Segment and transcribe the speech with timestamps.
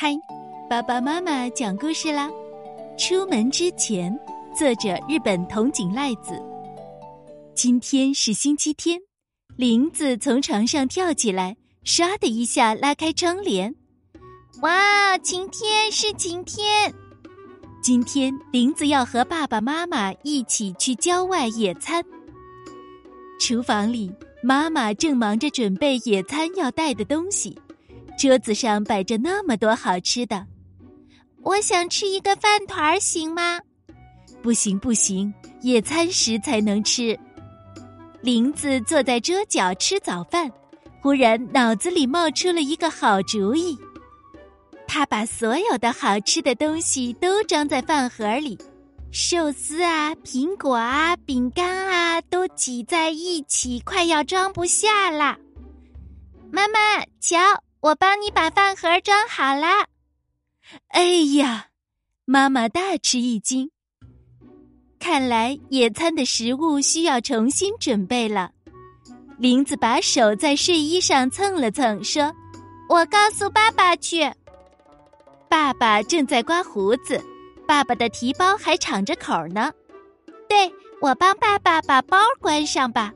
[0.00, 0.16] 嗨，
[0.70, 2.30] 爸爸妈妈讲故事啦！
[2.96, 4.16] 出门之前，
[4.56, 6.40] 作者日本藤井赖子。
[7.52, 9.00] 今天是星期天，
[9.56, 13.74] 林子从床上跳起来，唰的一下拉开窗帘。
[14.62, 16.94] 哇，晴天是晴天！
[17.82, 22.04] 今天林子要和爸爸妈妈一起去郊外野餐。
[23.40, 24.12] 厨房里，
[24.44, 27.58] 妈妈正忙着准备野餐要带的东西。
[28.18, 30.44] 桌子上摆着那么多好吃的，
[31.40, 33.60] 我想吃一个饭团儿，行吗？
[34.42, 35.32] 不行不行，
[35.62, 37.16] 野餐时才能吃。
[38.20, 40.50] 林子坐在桌角吃早饭，
[41.00, 43.78] 忽然脑子里冒出了一个好主意。
[44.88, 48.58] 他把所有的好吃的东西都装在饭盒里，
[49.12, 55.38] 寿司啊、苹果啊、饼干啊，都挤在一起，快要装不下了。
[56.50, 57.38] 妈妈，瞧。
[57.80, 59.86] 我帮你把饭盒装好了。
[60.88, 61.04] 哎
[61.36, 61.68] 呀，
[62.24, 63.70] 妈妈大吃一惊。
[64.98, 68.50] 看来野餐的食物需要重新准备了。
[69.38, 72.34] 林子把手在睡衣上蹭了蹭，说
[72.90, 74.28] ：“我告诉爸爸去。”
[75.48, 77.24] 爸爸正在刮胡子，
[77.66, 79.72] 爸爸的提包还敞着口呢。
[80.48, 83.14] 对，我帮爸爸把包关上吧。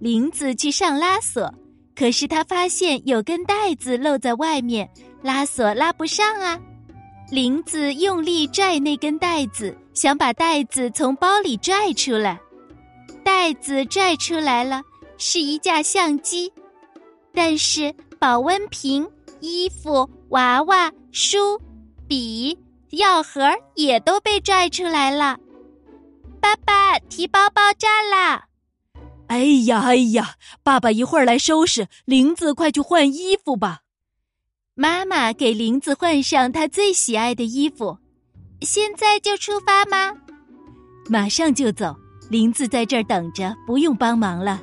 [0.00, 1.54] 林子去上拉锁。
[1.96, 4.88] 可是他发现有根带子露在外面，
[5.22, 6.58] 拉锁拉不上啊！
[7.30, 12.38] 林子用力拽那根带子，想把带子从包里拽出来。
[13.22, 14.82] 带子拽出来了，
[15.16, 16.52] 是一架相机，
[17.32, 19.08] 但是保温瓶、
[19.40, 21.58] 衣服、娃娃、书、
[22.06, 22.58] 笔、
[22.90, 25.38] 药盒也都被拽出来了。
[26.40, 28.44] 爸爸，提包爆炸啦！
[29.34, 30.36] 哎呀哎呀！
[30.62, 33.80] 爸爸一会儿来收拾，林子快去换衣服吧。
[34.76, 37.98] 妈妈给林子换上他最喜爱的衣服。
[38.60, 40.12] 现在就出发吗？
[41.08, 41.96] 马上就走。
[42.30, 44.62] 林子在这儿等着，不用帮忙了。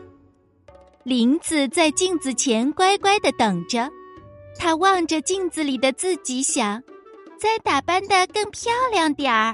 [1.03, 3.91] 林子在镜子前乖乖的等着，
[4.57, 6.81] 他望着镜子里的自己，想
[7.37, 9.53] 再打扮的更漂亮点儿。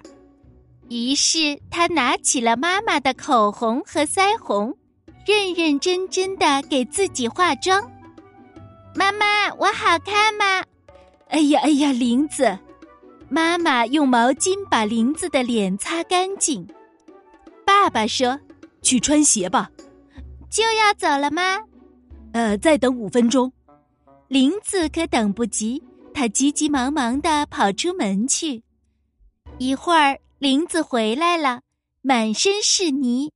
[0.90, 4.78] 于是他拿起了妈妈的口红和腮红。
[5.28, 7.84] 认认真真的给自己化妆，
[8.96, 10.64] 妈妈，我好看吗？
[11.28, 12.58] 哎呀哎呀，林子，
[13.28, 16.66] 妈妈用毛巾把林子的脸擦干净。
[17.66, 18.40] 爸爸说
[18.82, 19.70] ：“去穿鞋吧。”
[20.50, 21.60] 就要走了吗？
[22.32, 23.52] 呃，再等五分钟。
[24.30, 25.84] 林子可等不及，
[26.14, 28.64] 他急急忙忙的跑出门去。
[29.58, 31.64] 一会儿，林子回来了，
[32.02, 33.30] 满身是泥。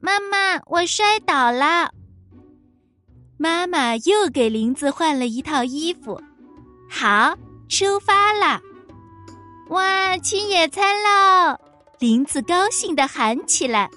[0.00, 1.90] 妈妈，我摔倒了。
[3.36, 6.20] 妈妈又给林子换了一套衣服。
[6.88, 7.36] 好，
[7.68, 8.60] 出发了！
[9.70, 11.58] 哇，去野餐喽！
[11.98, 13.90] 林子高兴的喊起来。